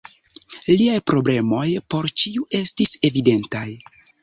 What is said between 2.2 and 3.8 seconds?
ĉiu estis evidentaj.